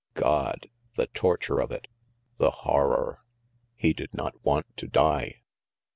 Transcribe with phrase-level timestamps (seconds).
[0.15, 0.67] God!
[0.95, 1.87] The torture of it!
[2.37, 3.19] The horror!
[3.75, 5.43] He did not want to die.